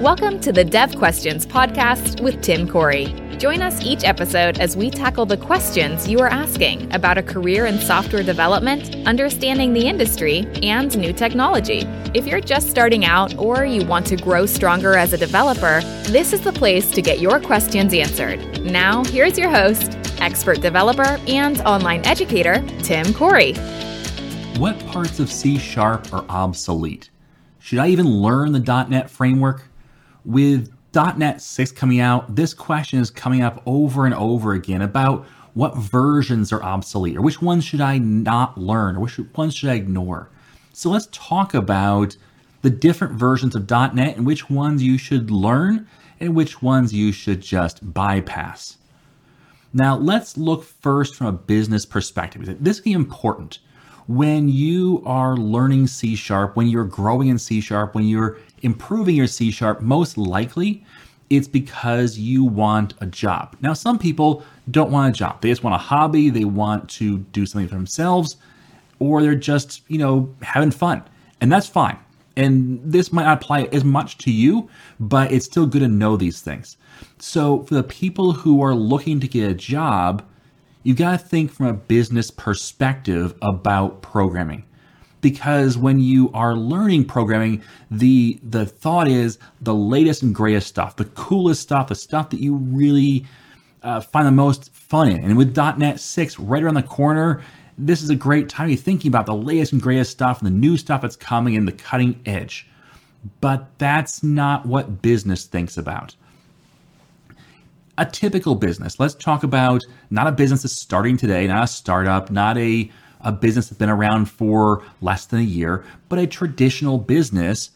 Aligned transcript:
Welcome 0.00 0.40
to 0.40 0.50
the 0.50 0.64
Dev 0.64 0.96
Questions 0.96 1.44
podcast 1.44 2.22
with 2.22 2.40
Tim 2.40 2.66
Corey. 2.66 3.12
Join 3.36 3.60
us 3.60 3.82
each 3.82 4.02
episode 4.02 4.58
as 4.58 4.74
we 4.74 4.88
tackle 4.88 5.26
the 5.26 5.36
questions 5.36 6.08
you 6.08 6.20
are 6.20 6.28
asking 6.28 6.90
about 6.94 7.18
a 7.18 7.22
career 7.22 7.66
in 7.66 7.78
software 7.78 8.22
development, 8.22 8.96
understanding 9.06 9.74
the 9.74 9.86
industry, 9.86 10.48
and 10.62 10.96
new 10.96 11.12
technology. 11.12 11.80
If 12.14 12.26
you're 12.26 12.40
just 12.40 12.70
starting 12.70 13.04
out 13.04 13.36
or 13.36 13.66
you 13.66 13.84
want 13.84 14.06
to 14.06 14.16
grow 14.16 14.46
stronger 14.46 14.96
as 14.96 15.12
a 15.12 15.18
developer, 15.18 15.82
this 16.04 16.32
is 16.32 16.40
the 16.40 16.52
place 16.54 16.90
to 16.92 17.02
get 17.02 17.20
your 17.20 17.38
questions 17.38 17.92
answered. 17.92 18.62
Now, 18.62 19.04
here's 19.04 19.36
your 19.36 19.50
host, 19.50 19.98
expert 20.22 20.62
developer 20.62 21.20
and 21.28 21.60
online 21.60 22.06
educator, 22.06 22.64
Tim 22.78 23.12
Corey. 23.12 23.52
What 24.56 24.78
parts 24.86 25.20
of 25.20 25.30
C 25.30 25.58
Sharp 25.58 26.10
are 26.10 26.24
obsolete? 26.30 27.10
Should 27.58 27.80
I 27.80 27.88
even 27.88 28.06
learn 28.06 28.52
the 28.52 28.86
.NET 28.88 29.10
framework? 29.10 29.69
With 30.24 30.72
.NET 30.94 31.40
6 31.40 31.72
coming 31.72 32.00
out, 32.00 32.34
this 32.34 32.52
question 32.54 33.00
is 33.00 33.10
coming 33.10 33.42
up 33.42 33.62
over 33.66 34.06
and 34.06 34.14
over 34.14 34.52
again 34.52 34.82
about 34.82 35.26
what 35.54 35.76
versions 35.76 36.52
are 36.52 36.62
obsolete 36.62 37.16
or 37.16 37.22
which 37.22 37.42
ones 37.42 37.64
should 37.64 37.80
I 37.80 37.98
not 37.98 38.58
learn 38.58 38.96
or 38.96 39.00
which 39.00 39.18
ones 39.36 39.54
should 39.54 39.70
I 39.70 39.74
ignore. 39.74 40.30
So 40.72 40.90
let's 40.90 41.08
talk 41.10 41.54
about 41.54 42.16
the 42.62 42.70
different 42.70 43.14
versions 43.14 43.54
of 43.54 43.68
.NET 43.70 44.16
and 44.16 44.26
which 44.26 44.50
ones 44.50 44.82
you 44.82 44.98
should 44.98 45.30
learn 45.30 45.88
and 46.20 46.34
which 46.34 46.62
ones 46.62 46.92
you 46.92 47.12
should 47.12 47.40
just 47.40 47.92
bypass. 47.94 48.76
Now, 49.72 49.96
let's 49.96 50.36
look 50.36 50.64
first 50.64 51.14
from 51.14 51.28
a 51.28 51.32
business 51.32 51.86
perspective. 51.86 52.62
This 52.62 52.80
is 52.80 52.86
important. 52.86 53.60
When 54.10 54.48
you 54.48 55.04
are 55.06 55.36
learning 55.36 55.86
C 55.86 56.16
Sharp, 56.16 56.56
when 56.56 56.66
you're 56.66 56.82
growing 56.82 57.28
in 57.28 57.38
C 57.38 57.60
Sharp, 57.60 57.94
when 57.94 58.08
you're 58.08 58.38
improving 58.62 59.14
your 59.14 59.28
C 59.28 59.52
Sharp, 59.52 59.82
most 59.82 60.18
likely 60.18 60.84
it's 61.30 61.46
because 61.46 62.18
you 62.18 62.42
want 62.42 62.94
a 63.00 63.06
job. 63.06 63.56
Now, 63.60 63.72
some 63.72 64.00
people 64.00 64.42
don't 64.72 64.90
want 64.90 65.14
a 65.14 65.16
job. 65.16 65.40
They 65.40 65.48
just 65.48 65.62
want 65.62 65.76
a 65.76 65.78
hobby. 65.78 66.28
They 66.28 66.44
want 66.44 66.90
to 66.90 67.18
do 67.18 67.46
something 67.46 67.68
for 67.68 67.76
themselves, 67.76 68.36
or 68.98 69.22
they're 69.22 69.36
just, 69.36 69.82
you 69.86 69.98
know, 69.98 70.34
having 70.42 70.72
fun. 70.72 71.04
And 71.40 71.52
that's 71.52 71.68
fine. 71.68 71.96
And 72.36 72.80
this 72.82 73.12
might 73.12 73.26
not 73.26 73.40
apply 73.40 73.68
as 73.70 73.84
much 73.84 74.18
to 74.18 74.32
you, 74.32 74.68
but 74.98 75.30
it's 75.30 75.46
still 75.46 75.66
good 75.66 75.82
to 75.82 75.88
know 75.88 76.16
these 76.16 76.40
things. 76.40 76.78
So, 77.20 77.62
for 77.62 77.74
the 77.74 77.84
people 77.84 78.32
who 78.32 78.60
are 78.60 78.74
looking 78.74 79.20
to 79.20 79.28
get 79.28 79.48
a 79.48 79.54
job, 79.54 80.24
you 80.82 80.94
got 80.94 81.12
to 81.12 81.18
think 81.18 81.50
from 81.50 81.66
a 81.66 81.74
business 81.74 82.30
perspective 82.30 83.34
about 83.42 84.02
programming 84.02 84.64
because 85.20 85.76
when 85.76 86.00
you 86.00 86.30
are 86.32 86.54
learning 86.54 87.04
programming, 87.04 87.62
the 87.90 88.40
the 88.42 88.66
thought 88.66 89.08
is 89.08 89.38
the 89.60 89.74
latest 89.74 90.22
and 90.22 90.34
greatest 90.34 90.68
stuff, 90.68 90.96
the 90.96 91.04
coolest 91.06 91.60
stuff, 91.60 91.88
the 91.88 91.94
stuff 91.94 92.30
that 92.30 92.40
you 92.40 92.54
really 92.54 93.26
uh, 93.82 94.00
find 94.00 94.26
the 94.26 94.32
most 94.32 94.72
fun 94.72 95.08
in. 95.08 95.22
And 95.22 95.36
with 95.36 95.56
.NET 95.56 96.00
6 96.00 96.38
right 96.38 96.62
around 96.62 96.74
the 96.74 96.82
corner, 96.82 97.42
this 97.78 98.02
is 98.02 98.10
a 98.10 98.16
great 98.16 98.48
time 98.48 98.68
to 98.68 98.72
be 98.74 98.80
thinking 98.80 99.08
about 99.08 99.26
the 99.26 99.34
latest 99.34 99.72
and 99.72 99.80
greatest 99.80 100.10
stuff 100.10 100.38
and 100.38 100.46
the 100.46 100.58
new 100.58 100.76
stuff 100.76 101.02
that's 101.02 101.16
coming 101.16 101.56
and 101.56 101.66
the 101.66 101.72
cutting 101.72 102.20
edge. 102.26 102.66
But 103.40 103.68
that's 103.78 104.22
not 104.22 104.66
what 104.66 105.02
business 105.02 105.44
thinks 105.44 105.76
about. 105.76 106.14
A 108.00 108.06
typical 108.06 108.54
business. 108.54 108.98
Let's 108.98 109.14
talk 109.14 109.44
about 109.44 109.82
not 110.10 110.26
a 110.26 110.32
business 110.32 110.62
that's 110.62 110.80
starting 110.80 111.16
today, 111.16 111.46
not 111.46 111.64
a 111.64 111.66
startup, 111.68 112.30
not 112.30 112.58
a 112.58 112.90
a 113.20 113.30
business 113.30 113.68
that's 113.68 113.78
been 113.78 113.90
around 113.90 114.26
for 114.26 114.82
less 115.00 115.26
than 115.26 115.40
a 115.40 115.42
year, 115.42 115.84
but 116.08 116.18
a 116.18 116.26
traditional 116.26 116.98
business 116.98 117.70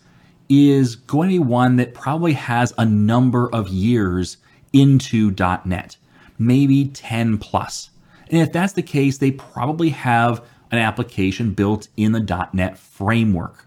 is 0.49 0.97
going 0.97 1.29
to 1.29 1.35
be 1.35 1.39
one 1.39 1.77
that 1.77 1.95
probably 1.95 2.33
has 2.33 2.73
a 2.79 2.85
number 2.85 3.53
of 3.55 3.69
years 3.69 4.39
into 4.73 5.35
.NET, 5.65 5.97
maybe 6.39 6.87
10 6.87 7.39
plus. 7.39 7.91
And 8.31 8.41
if 8.41 8.53
that's 8.53 8.73
the 8.73 8.83
case, 8.83 9.19
they 9.19 9.31
probably 9.31 9.91
have 9.91 10.45
an 10.71 10.79
application 10.79 11.53
built 11.53 11.89
in 11.97 12.13
the 12.13 12.49
.NET 12.53 12.79
framework. 12.79 13.67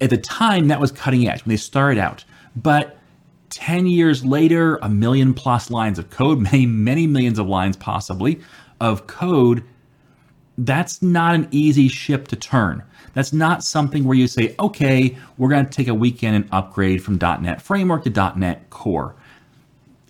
At 0.00 0.10
the 0.10 0.18
time, 0.18 0.68
that 0.68 0.80
was 0.80 0.92
cutting 0.92 1.26
edge 1.26 1.44
when 1.44 1.50
they 1.50 1.56
started 1.56 1.98
out. 1.98 2.24
But 2.54 2.98
10 3.56 3.86
years 3.86 4.24
later, 4.24 4.76
a 4.82 4.88
million 4.88 5.32
plus 5.32 5.70
lines 5.70 5.98
of 5.98 6.10
code, 6.10 6.38
many, 6.52 6.66
many 6.66 7.06
millions 7.06 7.38
of 7.38 7.46
lines 7.46 7.76
possibly, 7.76 8.40
of 8.80 9.06
code 9.06 9.64
that's 10.58 11.02
not 11.02 11.34
an 11.34 11.48
easy 11.50 11.88
ship 11.88 12.28
to 12.28 12.36
turn. 12.36 12.82
That's 13.14 13.32
not 13.32 13.62
something 13.62 14.04
where 14.04 14.16
you 14.16 14.26
say, 14.26 14.54
okay, 14.58 15.16
we're 15.36 15.48
going 15.48 15.66
to 15.66 15.70
take 15.70 15.88
a 15.88 15.94
weekend 15.94 16.36
and 16.36 16.48
upgrade 16.52 17.02
from 17.02 17.18
.NET 17.18 17.60
Framework 17.60 18.04
to 18.04 18.32
.NET 18.36 18.70
Core. 18.70 19.14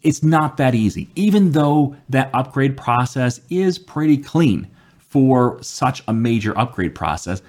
It's 0.02 0.22
not 0.22 0.56
that 0.58 0.74
easy, 0.74 1.08
even 1.16 1.52
though 1.52 1.96
that 2.08 2.30
upgrade 2.32 2.76
process 2.76 3.40
is 3.50 3.78
pretty 3.78 4.18
clean 4.18 4.68
for 4.98 5.60
such 5.62 6.02
a 6.06 6.12
major 6.12 6.56
upgrade 6.56 6.94
process. 6.94 7.42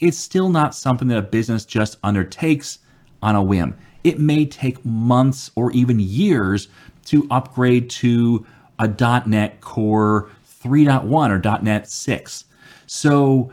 It's 0.00 0.18
still 0.18 0.50
not 0.50 0.74
something 0.74 1.08
that 1.08 1.18
a 1.18 1.22
business 1.22 1.64
just 1.64 1.96
undertakes 2.02 2.80
on 3.22 3.36
a 3.36 3.42
whim. 3.42 3.76
It 4.04 4.18
may 4.18 4.46
take 4.46 4.84
months 4.84 5.50
or 5.54 5.70
even 5.72 6.00
years 6.00 6.68
to 7.06 7.26
upgrade 7.30 7.90
to 7.90 8.46
a 8.78 8.88
.NET 9.26 9.60
Core 9.60 10.28
3.1 10.64 11.30
or 11.30 11.62
.NET 11.62 11.88
6. 11.88 12.44
So 12.86 13.52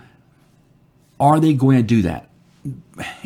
are 1.19 1.39
they 1.39 1.53
going 1.53 1.77
to 1.77 1.83
do 1.83 2.01
that? 2.03 2.29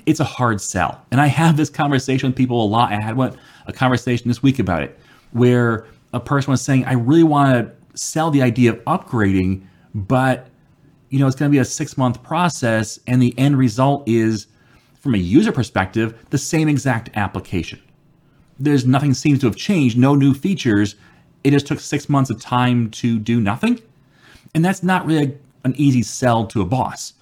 It's 0.05 0.19
a 0.19 0.25
hard 0.25 0.61
sell. 0.61 1.03
And 1.11 1.19
I 1.19 1.27
have 1.27 1.57
this 1.57 1.69
conversation 1.69 2.29
with 2.29 2.35
people 2.35 2.63
a 2.63 2.67
lot. 2.67 2.91
I 2.91 2.99
had 2.99 3.17
one, 3.17 3.37
a 3.65 3.73
conversation 3.73 4.27
this 4.27 4.43
week 4.43 4.59
about 4.59 4.83
it 4.83 4.99
where 5.31 5.87
a 6.13 6.19
person 6.19 6.51
was 6.51 6.61
saying, 6.61 6.85
I 6.85 6.93
really 6.93 7.23
want 7.23 7.53
to 7.53 7.97
sell 7.97 8.31
the 8.31 8.41
idea 8.41 8.73
of 8.73 8.83
upgrading, 8.85 9.63
but 9.95 10.47
you 11.09 11.19
know, 11.19 11.27
it's 11.27 11.35
going 11.35 11.51
to 11.51 11.55
be 11.55 11.59
a 11.59 11.65
six 11.65 11.97
month 11.97 12.23
process. 12.23 12.99
And 13.07 13.21
the 13.21 13.37
end 13.37 13.57
result 13.57 14.07
is, 14.07 14.47
from 15.03 15.15
a 15.15 15.17
user 15.17 15.51
perspective, 15.51 16.25
the 16.29 16.37
same 16.37 16.69
exact 16.69 17.09
application. 17.15 17.81
There's 18.57 18.85
nothing 18.85 19.13
seems 19.13 19.39
to 19.39 19.47
have 19.47 19.57
changed, 19.57 19.97
no 19.97 20.15
new 20.15 20.33
features, 20.33 20.95
it 21.43 21.51
just 21.51 21.67
took 21.67 21.81
six 21.81 22.07
months 22.07 22.29
of 22.29 22.39
time 22.39 22.89
to 22.91 23.19
do 23.19 23.41
nothing. 23.41 23.81
And 24.55 24.63
that's 24.63 24.81
not 24.81 25.05
really 25.05 25.37
an 25.65 25.73
easy 25.75 26.03
sell 26.03 26.47
to 26.47 26.61
a 26.61 26.65
boss. 26.65 27.15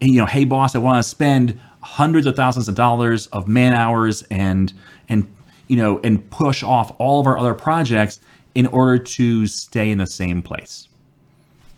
And, 0.00 0.10
you 0.10 0.18
know, 0.18 0.24
hey 0.24 0.46
boss, 0.46 0.74
I 0.74 0.78
want 0.78 0.96
to 0.96 1.02
spend 1.06 1.60
hundreds 1.82 2.26
of 2.26 2.36
thousands 2.36 2.68
of 2.68 2.74
dollars 2.74 3.26
of 3.28 3.46
man 3.46 3.74
hours 3.74 4.22
and 4.30 4.72
and 5.10 5.26
you 5.68 5.76
know 5.76 5.98
and 6.04 6.28
push 6.30 6.62
off 6.62 6.94
all 6.98 7.20
of 7.20 7.26
our 7.26 7.38
other 7.38 7.54
projects 7.54 8.20
in 8.54 8.66
order 8.66 8.98
to 9.02 9.46
stay 9.46 9.90
in 9.90 9.98
the 9.98 10.06
same 10.06 10.42
place. 10.42 10.88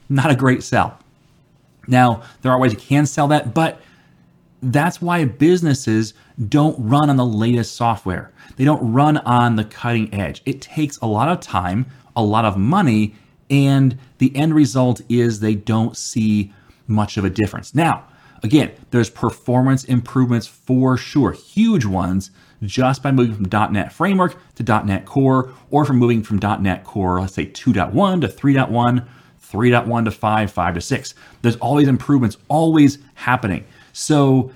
Not 0.09 0.31
a 0.31 0.37
great 0.37 0.63
sell. 0.63 0.99
Now, 1.89 2.23
there 2.43 2.53
are 2.53 2.59
ways 2.59 2.73
you 2.73 2.79
can 2.79 3.07
sell 3.07 3.29
that, 3.29 3.55
but 3.55 3.81
that's 4.63 5.03
why 5.03 5.25
businesses 5.25 6.15
don't 6.49 6.77
run 6.79 7.11
on 7.11 7.17
the 7.17 7.27
latest 7.27 7.75
software. 7.75 8.33
They 8.57 8.65
don't 8.65 8.93
run 8.93 9.19
on 9.19 9.57
the 9.57 9.65
cutting 9.65 10.13
edge. 10.15 10.43
It 10.47 10.61
takes 10.61 10.99
a 10.99 11.07
lot 11.07 11.29
of 11.29 11.41
time, 11.41 11.87
a 12.15 12.23
lot 12.23 12.45
of 12.45 12.57
money, 12.57 13.17
and 13.51 13.99
the 14.19 14.35
end 14.37 14.55
result 14.55 15.01
is 15.09 15.41
they 15.41 15.55
don't 15.57 15.97
see 15.97 16.53
much 16.87 17.17
of 17.17 17.25
a 17.25 17.31
difference. 17.31 17.75
Now, 17.75 18.05
again, 18.43 18.71
there's 18.91 19.11
performance 19.11 19.85
improvements 19.85 20.47
for 20.47 20.97
sure, 20.97 21.33
huge 21.33 21.85
ones, 21.85 22.31
just 22.63 23.03
by 23.03 23.11
moving 23.11 23.35
from 23.35 23.73
.NET 23.73 23.93
Framework 23.93 24.37
to 24.55 24.63
.NET 24.63 25.05
Core, 25.05 25.53
or 25.71 25.85
from 25.85 25.99
moving 25.99 26.23
from 26.23 26.39
.NET 26.39 26.85
Core, 26.85 27.21
let's 27.21 27.35
say 27.35 27.47
2.1 27.47 28.21
to 28.21 28.29
3.1, 28.29 29.07
3.1 29.43 30.05
to 30.05 30.11
5, 30.11 30.51
5 30.51 30.75
to 30.75 30.81
6. 30.81 31.15
There's 31.43 31.57
always 31.57 31.89
improvements, 31.89 32.39
always 32.49 32.99
happening. 33.15 33.65
So 33.93 34.51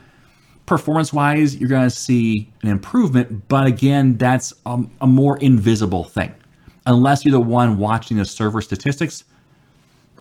performance 0.67 1.13
wise, 1.13 1.57
you're 1.57 1.69
going 1.69 1.89
to 1.89 1.95
see 1.95 2.51
an 2.63 2.69
improvement, 2.69 3.49
but 3.49 3.67
again, 3.67 4.17
that's 4.17 4.53
a, 4.67 4.83
a 5.01 5.07
more 5.07 5.39
invisible 5.39 6.05
thing. 6.05 6.35
Unless 6.87 7.25
you're 7.25 7.33
the 7.33 7.41
one 7.41 7.79
watching 7.79 8.17
the 8.17 8.25
server 8.25 8.61
statistics, 8.61 9.25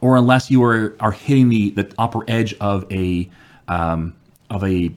or 0.02 0.18
unless 0.18 0.52
you 0.52 0.64
are, 0.64 0.96
are 1.00 1.12
hitting 1.12 1.50
the, 1.50 1.72
the 1.72 1.94
upper 1.98 2.20
edge 2.28 2.54
of 2.56 2.92
a 2.92 3.30
um, 3.68 4.16
of 4.50 4.64
a, 4.64 4.92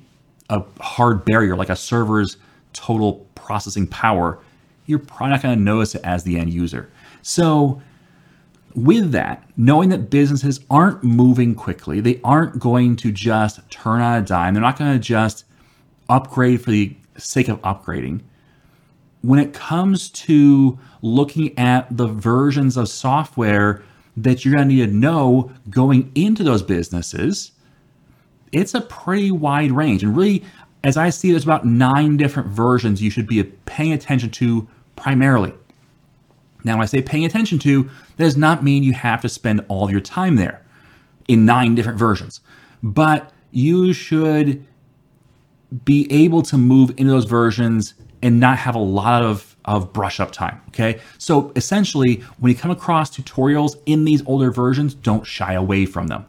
a 0.50 0.62
hard 0.80 1.24
barrier 1.24 1.56
like 1.56 1.70
a 1.70 1.76
server's 1.76 2.36
total 2.72 3.26
processing 3.34 3.86
power, 3.86 4.38
you're 4.86 4.98
probably 4.98 5.30
not 5.30 5.42
going 5.42 5.56
to 5.56 5.62
notice 5.62 5.94
it 5.94 6.02
as 6.04 6.24
the 6.24 6.38
end 6.38 6.52
user. 6.52 6.90
So 7.22 7.80
with 8.74 9.12
that, 9.12 9.48
knowing 9.56 9.88
that 9.88 10.10
businesses 10.10 10.60
aren't 10.70 11.02
moving 11.02 11.54
quickly, 11.54 12.00
they 12.00 12.20
aren't 12.22 12.58
going 12.58 12.96
to 12.96 13.12
just 13.12 13.68
turn 13.70 14.00
on 14.00 14.18
a 14.18 14.24
dime, 14.24 14.54
they're 14.54 14.62
not 14.62 14.78
going 14.78 14.92
to 14.92 14.98
just 14.98 15.44
upgrade 16.08 16.62
for 16.62 16.70
the 16.70 16.96
sake 17.16 17.48
of 17.48 17.60
upgrading. 17.62 18.20
When 19.22 19.40
it 19.40 19.52
comes 19.52 20.10
to 20.10 20.78
looking 21.02 21.58
at 21.58 21.96
the 21.96 22.06
versions 22.06 22.76
of 22.76 22.88
software 22.88 23.82
that 24.16 24.44
you're 24.44 24.54
going 24.54 24.68
to 24.68 24.74
need 24.74 24.86
to 24.86 24.92
know 24.92 25.52
going 25.70 26.12
into 26.14 26.44
those 26.44 26.62
businesses, 26.62 27.52
it's 28.52 28.74
a 28.74 28.80
pretty 28.80 29.30
wide 29.30 29.72
range. 29.72 30.02
And 30.02 30.16
really, 30.16 30.44
as 30.84 30.96
I 30.96 31.10
see, 31.10 31.30
there's 31.30 31.44
about 31.44 31.66
nine 31.66 32.16
different 32.16 32.48
versions 32.48 33.02
you 33.02 33.10
should 33.10 33.26
be 33.26 33.42
paying 33.42 33.92
attention 33.92 34.30
to 34.30 34.68
primarily. 34.96 35.52
Now, 36.64 36.74
when 36.74 36.82
I 36.82 36.86
say 36.86 37.02
paying 37.02 37.24
attention 37.24 37.58
to, 37.60 37.84
that 38.16 38.24
does 38.24 38.36
not 38.36 38.64
mean 38.64 38.82
you 38.82 38.92
have 38.92 39.20
to 39.22 39.28
spend 39.28 39.64
all 39.68 39.90
your 39.90 40.00
time 40.00 40.36
there 40.36 40.64
in 41.28 41.44
nine 41.44 41.74
different 41.74 41.98
versions, 41.98 42.40
but 42.82 43.32
you 43.50 43.92
should 43.92 44.64
be 45.84 46.10
able 46.10 46.42
to 46.42 46.56
move 46.56 46.90
into 46.96 47.10
those 47.10 47.26
versions 47.26 47.94
and 48.22 48.40
not 48.40 48.58
have 48.58 48.74
a 48.74 48.80
lot 48.80 49.22
of, 49.22 49.56
of 49.64 49.92
brush 49.92 50.18
up 50.18 50.32
time. 50.32 50.60
Okay. 50.68 51.00
So 51.18 51.52
essentially, 51.54 52.24
when 52.38 52.50
you 52.50 52.58
come 52.58 52.70
across 52.70 53.14
tutorials 53.14 53.76
in 53.86 54.04
these 54.04 54.22
older 54.26 54.50
versions, 54.50 54.94
don't 54.94 55.26
shy 55.26 55.52
away 55.52 55.86
from 55.86 56.08
them. 56.08 56.26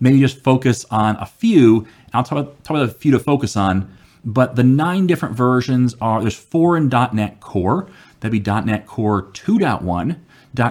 Maybe 0.00 0.20
just 0.20 0.42
focus 0.42 0.84
on 0.90 1.16
a 1.16 1.26
few. 1.26 1.86
I'll 2.12 2.24
talk 2.24 2.38
about, 2.38 2.64
talk 2.64 2.76
about 2.76 2.88
a 2.88 2.92
few 2.92 3.12
to 3.12 3.18
focus 3.18 3.56
on. 3.56 3.92
But 4.24 4.56
the 4.56 4.62
nine 4.62 5.06
different 5.06 5.36
versions 5.36 5.96
are 6.00 6.20
there's 6.20 6.36
four 6.36 6.76
in 6.76 6.88
.NET 6.88 7.40
Core. 7.40 7.88
That'd 8.22 8.44
be 8.44 8.50
.NET 8.50 8.86
Core 8.86 9.24
2.1, 9.24 10.16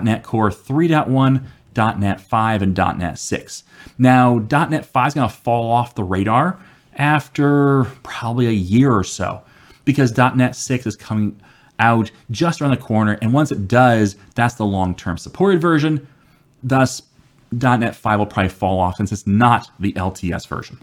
.NET 0.04 0.24
Core 0.24 0.50
3.1, 0.50 2.00
.NET 2.00 2.22
5, 2.22 2.62
and 2.62 2.78
.NET 2.78 3.20
6. 3.20 3.64
Now, 3.98 4.40
.NET 4.40 4.86
5 4.86 5.08
is 5.08 5.14
going 5.14 5.30
to 5.30 5.36
fall 5.36 5.70
off 5.70 5.94
the 5.94 6.04
radar 6.06 6.58
after 6.96 7.84
probably 8.04 8.48
a 8.48 8.52
year 8.52 8.94
or 8.94 9.04
so 9.04 9.42
because 9.84 10.16
.NET 10.16 10.56
6 10.56 10.88
is 10.88 10.96
coming 10.96 11.42
out 11.78 12.10
just 12.30 12.62
around 12.62 12.72
the 12.72 12.78
corner. 12.78 13.18
And 13.22 13.34
once 13.34 13.52
it 13.52 13.68
does, 13.68 14.16
that's 14.34 14.56
the 14.56 14.66
long 14.66 14.96
term 14.96 15.18
supported 15.18 15.60
version. 15.60 16.08
Thus, 16.64 17.02
.NET 17.52 17.98
5 17.98 18.20
will 18.20 18.26
probably 18.28 18.48
fall 18.48 18.80
off 18.80 18.96
since 18.96 19.12
it's 19.12 19.28
not 19.28 19.70
the 19.78 19.92
LTS 19.92 20.48
version. 20.48 20.80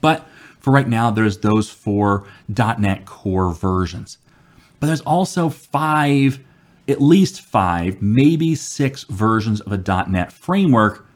But 0.00 0.26
for 0.60 0.72
right 0.72 0.88
now, 0.88 1.10
there's 1.10 1.38
those 1.38 1.68
four 1.68 2.26
.NET 2.48 3.04
Core 3.04 3.52
versions. 3.52 4.16
But 4.80 4.86
there's 4.88 5.00
also 5.02 5.48
five, 5.48 6.40
at 6.86 7.00
least 7.00 7.40
five, 7.40 8.00
maybe 8.00 8.54
six 8.54 9.04
versions 9.04 9.60
of 9.60 9.72
a 9.72 10.06
.NET 10.08 10.32
framework 10.32 11.06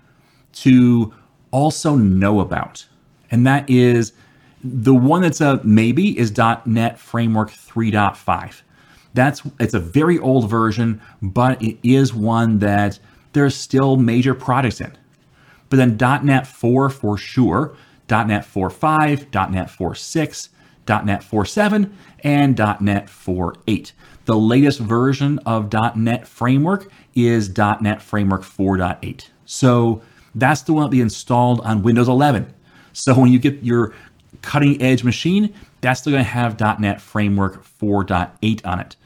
to 0.53 1.15
also 1.51 1.95
know 1.95 2.41
about. 2.41 2.87
And 3.31 3.47
that 3.47 3.69
is 3.71 4.13
the 4.65 4.95
one 4.95 5.23
that's 5.23 5.41
a 5.41 5.61
maybe 5.65 6.19
is 6.19 6.37
.NET 6.37 6.99
Framework 6.99 7.51
3.5. 7.51 8.63
That's 9.15 9.43
it's 9.61 9.75
a 9.75 9.81
very 9.81 10.19
old 10.19 10.49
version, 10.49 11.01
but 11.21 11.61
it 11.63 11.79
is 11.83 12.15
one 12.15 12.59
that 12.61 12.99
there's 13.33 13.55
still 13.55 13.97
major 13.97 14.35
products 14.35 14.81
in. 14.81 14.97
But 15.69 15.77
then 15.77 15.97
.NET 16.25 16.47
4 16.47 16.91
for 16.91 17.17
sure, 17.17 17.75
.NET 18.09 18.45
4.5, 18.45 19.51
.NET 19.51 19.69
4.6, 19.69 20.49
.NET 20.87 21.21
4.7, 21.23 21.91
and 22.25 22.59
.NET 22.59 23.07
4.8. 23.07 23.93
The 24.25 24.37
latest 24.37 24.79
version 24.79 25.39
of 25.41 25.73
.NET 25.97 26.29
Framework 26.29 26.91
is 27.15 27.57
.NET 27.57 28.01
Framework 28.01 28.43
4.8. 28.43 29.29
So 29.45 30.03
that's 30.35 30.63
the 30.63 30.73
one 30.73 30.85
that 30.85 30.91
be 30.91 31.01
installed 31.01 31.61
on 31.61 31.83
Windows 31.83 32.09
11. 32.09 32.53
So 32.93 33.19
when 33.19 33.33
you 33.33 33.39
get 33.39 33.63
your 33.63 33.95
cutting 34.43 34.81
edge 34.81 35.05
machine, 35.05 35.53
that's 35.81 36.01
still 36.01 36.13
going 36.13 36.25
to 36.25 36.31
have 36.31 36.61
.NET 36.81 37.01
Framework 37.01 37.65
4.8 37.65 38.67
on 38.67 38.81
it. 38.81 38.97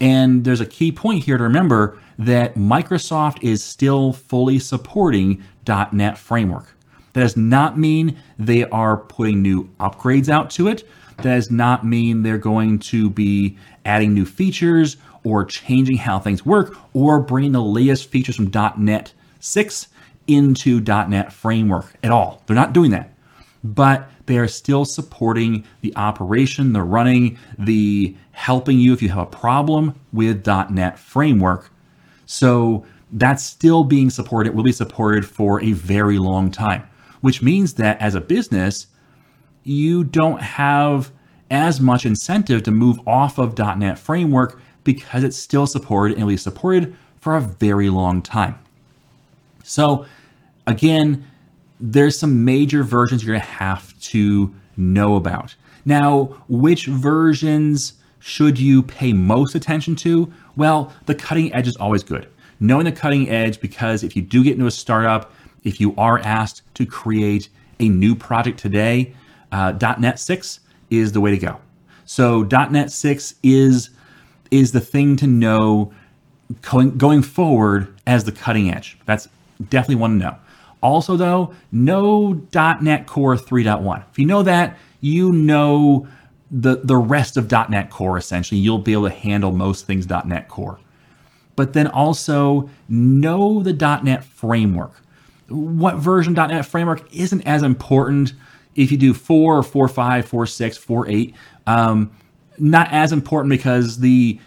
And 0.00 0.44
there's 0.44 0.60
a 0.60 0.66
key 0.66 0.92
point 0.92 1.24
here 1.24 1.36
to 1.36 1.44
remember 1.44 1.98
that 2.18 2.54
Microsoft 2.54 3.42
is 3.42 3.62
still 3.62 4.12
fully 4.12 4.58
supporting 4.58 5.42
.NET 5.66 6.16
Framework. 6.16 6.74
That 7.12 7.22
does 7.22 7.36
not 7.36 7.76
mean 7.78 8.16
they 8.38 8.64
are 8.66 8.96
putting 8.96 9.42
new 9.42 9.68
upgrades 9.80 10.28
out 10.28 10.50
to 10.50 10.68
it. 10.68 10.86
Does 11.22 11.50
not 11.50 11.84
mean 11.84 12.22
they're 12.22 12.38
going 12.38 12.78
to 12.80 13.10
be 13.10 13.56
adding 13.84 14.14
new 14.14 14.26
features 14.26 14.96
or 15.24 15.44
changing 15.44 15.98
how 15.98 16.18
things 16.18 16.46
work 16.46 16.76
or 16.94 17.20
bringing 17.20 17.52
the 17.52 17.62
latest 17.62 18.10
features 18.10 18.36
from 18.36 18.50
.NET 18.78 19.12
6 19.40 19.88
into 20.26 20.80
.NET 20.80 21.32
Framework 21.32 21.94
at 22.02 22.10
all. 22.10 22.42
They're 22.46 22.56
not 22.56 22.72
doing 22.72 22.90
that 22.92 23.12
but 23.62 24.10
they 24.26 24.38
are 24.38 24.48
still 24.48 24.84
supporting 24.84 25.64
the 25.80 25.94
operation, 25.96 26.72
the 26.72 26.82
running, 26.82 27.38
the 27.58 28.16
helping 28.32 28.78
you 28.78 28.92
if 28.92 29.02
you 29.02 29.08
have 29.08 29.18
a 29.18 29.26
problem 29.26 29.94
with 30.12 30.46
.NET 30.46 30.98
framework. 30.98 31.70
So 32.26 32.86
that's 33.12 33.42
still 33.42 33.84
being 33.84 34.10
supported, 34.10 34.54
will 34.54 34.62
be 34.62 34.72
supported 34.72 35.26
for 35.26 35.62
a 35.62 35.72
very 35.72 36.18
long 36.18 36.50
time, 36.50 36.88
which 37.20 37.42
means 37.42 37.74
that 37.74 38.00
as 38.00 38.14
a 38.14 38.20
business, 38.20 38.86
you 39.64 40.04
don't 40.04 40.40
have 40.40 41.10
as 41.50 41.80
much 41.80 42.06
incentive 42.06 42.62
to 42.62 42.70
move 42.70 43.00
off 43.06 43.38
of 43.38 43.58
.NET 43.58 43.98
framework 43.98 44.60
because 44.84 45.24
it's 45.24 45.36
still 45.36 45.66
supported 45.66 46.16
and 46.16 46.26
will 46.26 46.32
be 46.32 46.36
supported 46.36 46.96
for 47.20 47.36
a 47.36 47.40
very 47.40 47.90
long 47.90 48.22
time. 48.22 48.58
So 49.62 50.06
again, 50.66 51.26
there's 51.78 52.18
some 52.18 52.44
major 52.44 52.82
versions 52.82 53.24
you're 53.24 53.34
going 53.34 53.40
to 53.40 53.46
have 53.46 53.98
to 54.00 54.54
know 54.76 55.16
about. 55.16 55.54
Now, 55.84 56.42
which 56.48 56.86
versions 56.86 57.94
should 58.20 58.58
you 58.58 58.82
pay 58.82 59.12
most 59.12 59.54
attention 59.54 59.96
to? 59.96 60.32
Well, 60.56 60.92
the 61.06 61.14
cutting 61.14 61.52
edge 61.54 61.66
is 61.66 61.76
always 61.76 62.02
good. 62.02 62.28
Knowing 62.60 62.84
the 62.84 62.92
cutting 62.92 63.30
edge, 63.30 63.60
because 63.60 64.04
if 64.04 64.14
you 64.14 64.22
do 64.22 64.44
get 64.44 64.54
into 64.54 64.66
a 64.66 64.70
startup, 64.70 65.32
if 65.64 65.80
you 65.80 65.94
are 65.96 66.18
asked 66.18 66.62
to 66.74 66.84
create 66.84 67.48
a 67.78 67.88
new 67.88 68.14
project 68.14 68.58
today, 68.58 69.14
uh, 69.52 69.72
.NET 69.98 70.18
6 70.18 70.60
is 70.90 71.12
the 71.12 71.20
way 71.20 71.30
to 71.30 71.38
go. 71.38 71.60
So 72.04 72.42
.NET 72.42 72.90
6 72.90 73.34
is 73.42 73.90
is 74.50 74.72
the 74.72 74.80
thing 74.80 75.16
to 75.16 75.28
know 75.28 75.92
going, 76.62 76.98
going 76.98 77.22
forward 77.22 77.94
as 78.06 78.24
the 78.24 78.32
cutting 78.32 78.68
edge. 78.68 78.98
That's 79.06 79.28
definitely 79.68 79.96
one 79.96 80.18
to 80.18 80.24
know. 80.24 80.36
Also, 80.82 81.16
though, 81.16 81.54
know 81.70 82.32
.NET 82.52 83.06
Core 83.06 83.36
3.1. 83.36 84.04
If 84.10 84.18
you 84.18 84.26
know 84.26 84.42
that, 84.42 84.76
you 85.00 85.30
know 85.32 86.08
the, 86.50 86.80
the 86.82 86.96
rest 86.96 87.36
of 87.36 87.50
.NET 87.50 87.90
Core, 87.90 88.18
essentially. 88.18 88.60
You'll 88.60 88.78
be 88.78 88.92
able 88.92 89.08
to 89.08 89.14
handle 89.14 89.52
most 89.52 89.86
things 89.86 90.08
.NET 90.08 90.48
Core. 90.48 90.80
But 91.54 91.74
then 91.74 91.86
also 91.86 92.70
know 92.88 93.62
the 93.62 93.72
.NET 93.72 94.24
Framework. 94.24 94.94
What 95.48 95.96
version 95.96 96.32
.NET 96.32 96.64
Framework 96.64 97.14
isn't 97.14 97.42
as 97.42 97.62
important 97.62 98.32
if 98.74 98.92
you 98.92 98.98
do 98.98 99.14
4 99.14 99.58
or 99.58 99.62
4.5, 99.62 100.28
4.6, 100.28 100.86
4.8. 100.86 101.34
Um, 101.66 102.10
not 102.58 102.92
as 102.92 103.12
important 103.12 103.50
because 103.50 103.98
the 103.98 104.38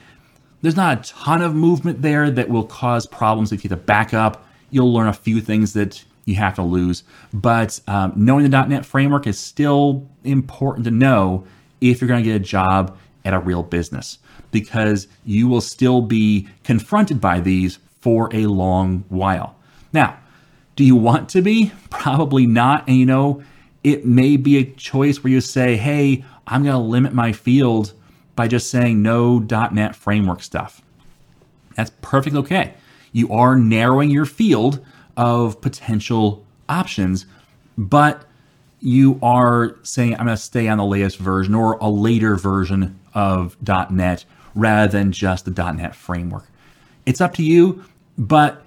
there's 0.62 0.78
not 0.78 1.00
a 1.00 1.14
ton 1.14 1.42
of 1.42 1.54
movement 1.54 2.02
there 2.02 2.32
that 2.32 2.48
will 2.48 2.64
cause 2.64 3.06
problems 3.06 3.52
if 3.52 3.64
you 3.64 3.70
have 3.70 3.80
to 3.80 3.86
back 3.86 4.14
up. 4.14 4.46
You'll 4.70 4.94
learn 4.94 5.10
a 5.10 5.14
few 5.14 5.42
things 5.42 5.74
that 5.74 6.06
you 6.24 6.36
have 6.36 6.56
to 6.56 6.64
lose. 6.64 7.04
But 7.34 7.82
um, 7.88 8.14
knowing 8.16 8.50
the 8.50 8.66
.NET 8.66 8.86
framework 8.86 9.28
is 9.28 9.38
still 9.38 10.10
important 10.24 10.86
to 10.86 10.92
know 10.92 11.46
if 11.82 12.00
you're 12.00 12.08
going 12.08 12.24
to 12.24 12.30
get 12.30 12.36
a 12.38 12.44
job 12.44 12.98
at 13.26 13.34
a 13.34 13.40
real 13.40 13.62
business 13.62 14.20
because 14.52 15.08
you 15.26 15.50
will 15.50 15.60
still 15.60 16.02
be 16.02 16.48
confronted 16.64 17.20
by 17.20 17.42
these 17.42 17.80
for 18.00 18.30
a 18.34 18.46
long 18.46 19.04
while. 19.10 19.56
Now, 19.92 20.18
do 20.76 20.84
you 20.84 20.96
want 20.96 21.30
to 21.30 21.42
be? 21.42 21.74
Probably 21.90 22.46
not. 22.46 22.88
And 22.88 22.98
you 22.98 23.06
know, 23.06 23.44
it 23.84 24.06
may 24.06 24.38
be 24.38 24.58
a 24.58 24.64
choice 24.64 25.24
where 25.24 25.32
you 25.32 25.42
say, 25.42 25.76
hey, 25.76 26.24
I'm 26.48 26.64
going 26.64 26.74
to 26.74 26.80
limit 26.80 27.14
my 27.14 27.34
field 27.34 27.94
by 28.36 28.48
just 28.48 28.70
saying 28.70 29.02
no 29.02 29.40
.NET 29.40 29.96
framework 29.96 30.42
stuff. 30.42 30.82
That's 31.76 31.92
perfectly 32.02 32.40
okay. 32.40 32.74
You 33.12 33.32
are 33.32 33.56
narrowing 33.56 34.10
your 34.10 34.26
field 34.26 34.84
of 35.18 35.62
potential 35.62 36.46
options, 36.68 37.26
but 37.78 38.26
you 38.80 39.20
are 39.22 39.78
saying, 39.84 40.14
I'm 40.14 40.26
going 40.26 40.36
to 40.36 40.42
stay 40.42 40.68
on 40.68 40.78
the 40.78 40.86
latest 40.86 41.18
version 41.18 41.56
or 41.56 41.74
a 41.74 41.90
later 41.90 42.36
version 42.36 43.00
of 43.14 43.56
.NET 43.92 44.26
rather 44.56 44.92
than 44.92 45.12
just 45.12 45.46
the 45.46 45.74
.NET 45.74 45.96
framework. 45.96 46.48
It's 47.06 47.22
up 47.22 47.34
to 47.36 47.44
you, 47.44 47.84
but 48.18 48.64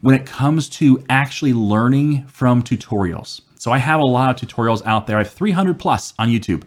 when 0.00 0.14
it 0.14 0.26
comes 0.26 0.68
to 0.68 1.04
actually 1.08 1.52
learning 1.52 2.26
from 2.26 2.62
tutorials, 2.62 3.40
so 3.58 3.72
I 3.72 3.78
have 3.78 4.00
a 4.00 4.04
lot 4.04 4.42
of 4.42 4.48
tutorials 4.48 4.84
out 4.86 5.06
there. 5.06 5.16
I 5.16 5.20
have 5.24 5.32
300 5.32 5.78
plus 5.78 6.14
on 6.18 6.28
YouTube, 6.28 6.62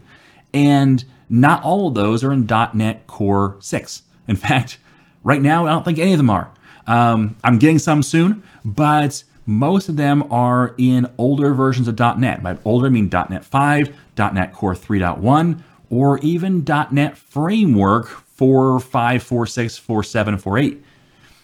and 0.54 1.04
not 1.28 1.62
all 1.64 1.88
of 1.88 1.94
those 1.94 2.22
are 2.22 2.32
in 2.32 2.46
.NET 2.46 3.06
Core 3.06 3.56
6. 3.60 4.02
In 4.28 4.36
fact, 4.46 4.78
right 5.24 5.42
now, 5.42 5.66
I 5.66 5.70
don't 5.70 5.84
think 5.84 5.98
any 5.98 6.12
of 6.12 6.18
them 6.18 6.30
are. 6.30 6.52
Um, 6.86 7.36
I'm 7.42 7.58
getting 7.58 7.78
some 7.78 8.02
soon, 8.02 8.42
but 8.64 9.24
most 9.46 9.88
of 9.88 9.96
them 9.96 10.30
are 10.32 10.74
in 10.78 11.10
older 11.18 11.54
versions 11.54 11.88
of 11.88 11.98
.NET. 11.98 12.42
By 12.42 12.58
older, 12.64 12.86
I 12.86 12.90
mean 12.90 13.08
.NET 13.12 13.44
5, 13.44 13.96
.NET 14.18 14.52
Core 14.52 14.74
3.1, 14.74 15.62
or 15.90 16.18
even 16.18 16.64
.NET 16.90 17.16
Framework 17.16 18.06
4, 18.06 18.80
5, 18.80 19.22
4, 19.22 19.46
6, 19.46 19.76
4, 19.78 20.02
7, 20.02 20.38
4, 20.38 20.58
8. 20.58 20.84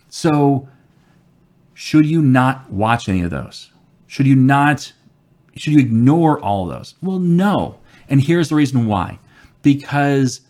So, 0.09 0.69
should 1.75 2.07
you 2.07 2.23
not 2.23 2.71
watch 2.71 3.09
any 3.09 3.23
of 3.23 3.31
those? 3.31 3.71
Should 4.07 4.27
you 4.27 4.37
not? 4.37 4.93
Should 5.57 5.73
you 5.73 5.81
ignore 5.81 6.41
all 6.41 6.67
those? 6.67 6.95
Well, 7.03 7.19
no. 7.19 7.79
And 8.09 8.23
here's 8.23 8.49
the 8.49 8.55
reason 8.55 8.87
why 8.87 9.19
because 9.63 10.41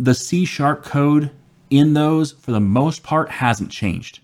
the 0.00 0.14
C 0.14 0.44
sharp 0.44 0.84
code 0.84 1.30
in 1.70 1.94
those, 1.94 2.32
for 2.32 2.52
the 2.52 2.60
most 2.60 3.02
part, 3.02 3.28
hasn't 3.28 3.70
changed. 3.70 4.20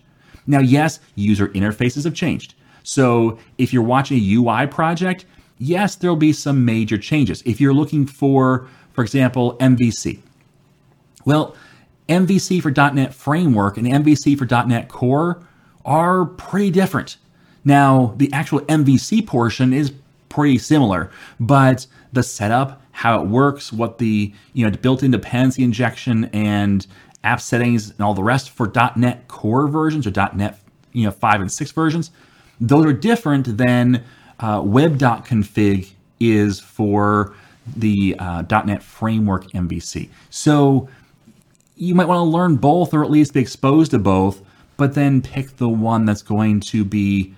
Now, 0.47 0.61
yes, 0.61 1.01
user 1.15 1.49
interfaces 1.49 2.05
have 2.05 2.15
changed. 2.15 2.55
So 2.83 3.39
if 3.59 3.73
you're 3.73 3.83
watching 3.83 4.19
a 4.19 4.35
UI 4.35 4.67
project, 4.67 5.25
yes, 5.59 5.95
there'll 5.95 6.17
be 6.17 6.33
some 6.33 6.65
major 6.65 6.99
changes. 6.99 7.43
If 7.47 7.61
you're 7.61 7.75
looking 7.75 8.07
for, 8.07 8.67
for 8.93 9.03
example, 9.03 9.57
MVC, 9.59 10.21
well, 11.25 11.57
MVC 12.09 12.61
for 12.63 12.71
.NET 12.71 13.15
Framework 13.15 13.79
and 13.79 13.87
MVC 13.87 14.37
for 14.37 14.47
.NET 14.67 14.89
Core 14.89 15.43
are 15.85 16.27
pretty 16.27 16.71
different. 16.71 17.17
Now, 17.65 18.15
the 18.19 18.31
actual 18.33 18.61
MVC 18.63 19.27
portion 19.27 19.73
is 19.73 19.93
pretty 20.35 20.59
similar, 20.59 21.11
but 21.39 21.87
the 22.13 22.23
setup, 22.23 22.83
how 22.93 23.21
it 23.21 23.29
works, 23.29 23.73
what 23.73 23.99
the 23.99 24.33
you 24.53 24.69
know 24.69 24.77
built-in 24.77 25.11
dependency 25.11 25.63
injection 25.63 26.25
and 26.33 26.87
app 27.23 27.41
settings 27.41 27.91
and 27.91 28.01
all 28.01 28.15
the 28.15 28.23
rest 28.23 28.51
for 28.51 28.71
.NET 28.97 29.29
Core 29.29 29.69
versions 29.69 30.07
or 30.07 30.13
.NET 30.35 30.59
you 30.93 31.05
know 31.05 31.11
five 31.11 31.41
and 31.41 31.51
six 31.51 31.71
versions, 31.71 32.11
those 32.61 32.85
are 32.85 32.93
different 32.93 33.57
than 33.57 34.03
uh, 34.41 34.61
web.config 34.65 35.91
is 36.19 36.61
for 36.61 37.35
the 37.77 38.17
uh, 38.19 38.43
.NET 38.65 38.83
Framework 38.83 39.51
MVC. 39.53 40.11
So 40.31 40.89
you 41.77 41.95
might 41.95 42.07
want 42.07 42.19
to 42.19 42.25
learn 42.25 42.57
both 42.57 42.93
or 42.93 43.05
at 43.05 43.11
least 43.11 43.35
be 43.35 43.41
exposed 43.41 43.93
to 43.93 43.99
both, 43.99 44.43
but 44.77 44.95
then 44.95 45.23
pick 45.23 45.57
the 45.57 45.69
one 45.69 46.05
that's 46.05 46.23
going 46.23 46.61
to 46.61 46.85
be 46.85 47.35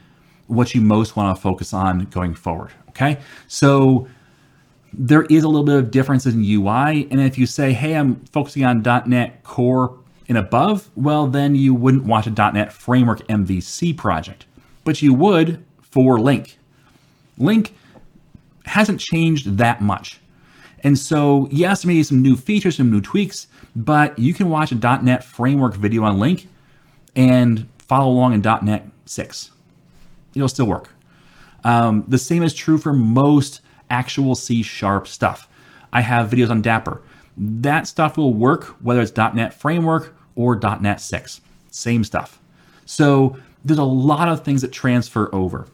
what 0.46 0.74
you 0.74 0.80
most 0.80 1.16
want 1.16 1.36
to 1.36 1.40
focus 1.40 1.72
on 1.72 2.04
going 2.06 2.34
forward. 2.34 2.72
Okay. 2.90 3.18
So 3.48 4.08
there 4.92 5.24
is 5.24 5.44
a 5.44 5.48
little 5.48 5.64
bit 5.64 5.76
of 5.76 5.90
differences 5.90 6.34
in 6.34 6.42
UI. 6.42 7.06
And 7.10 7.20
if 7.20 7.36
you 7.38 7.46
say, 7.46 7.72
hey, 7.72 7.94
I'm 7.94 8.16
focusing 8.26 8.64
on 8.64 8.82
.NET 8.82 9.42
Core 9.42 9.98
and 10.28 10.38
above, 10.38 10.90
well, 10.96 11.26
then 11.26 11.54
you 11.54 11.74
wouldn't 11.74 12.04
watch 12.04 12.26
a 12.26 12.30
.NET 12.30 12.72
Framework 12.72 13.26
MVC 13.28 13.96
project, 13.96 14.46
but 14.84 15.02
you 15.02 15.12
would 15.14 15.62
for 15.82 16.18
LINQ. 16.18 16.54
LINQ 17.38 17.70
hasn't 18.64 19.00
changed 19.00 19.58
that 19.58 19.80
much. 19.80 20.20
And 20.82 20.98
so, 20.98 21.48
yes, 21.50 21.84
maybe 21.84 22.02
some 22.02 22.22
new 22.22 22.36
features, 22.36 22.76
some 22.76 22.90
new 22.90 23.00
tweaks, 23.00 23.48
but 23.74 24.18
you 24.18 24.32
can 24.34 24.50
watch 24.50 24.72
a 24.72 24.74
.NET 24.74 25.24
Framework 25.24 25.74
video 25.74 26.04
on 26.04 26.18
LINQ 26.18 26.46
and 27.14 27.68
follow 27.78 28.10
along 28.10 28.34
in 28.34 28.40
.NET 28.40 28.88
6. 29.06 29.50
It'll 30.36 30.48
still 30.48 30.66
work. 30.66 30.90
Um, 31.64 32.04
the 32.06 32.18
same 32.18 32.42
is 32.42 32.54
true 32.54 32.78
for 32.78 32.92
most 32.92 33.60
actual 33.90 34.34
C 34.34 34.62
Sharp 34.62 35.08
stuff. 35.08 35.48
I 35.92 36.02
have 36.02 36.30
videos 36.30 36.50
on 36.50 36.62
Dapper. 36.62 37.02
That 37.36 37.86
stuff 37.86 38.16
will 38.16 38.34
work 38.34 38.64
whether 38.82 39.00
it's 39.00 39.16
.NET 39.16 39.52
Framework 39.54 40.14
or 40.34 40.58
.NET 40.80 41.00
6. 41.00 41.40
Same 41.70 42.04
stuff. 42.04 42.40
So 42.84 43.36
there's 43.64 43.78
a 43.78 43.84
lot 43.84 44.28
of 44.28 44.44
things 44.44 44.62
that 44.62 44.72
transfer 44.72 45.34
over. 45.34 45.66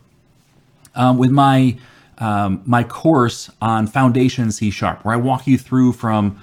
Um, 0.95 1.19
with 1.19 1.31
my 1.31 1.77
um, 2.19 2.63
my 2.65 2.85
course 2.85 3.51
on 3.61 3.87
Foundation 3.87 4.53
C 4.53 4.71
Sharp, 4.71 5.05
where 5.05 5.15
I 5.15 5.19
walk 5.19 5.47
you 5.47 5.59
through 5.59 5.93
from 5.93 6.39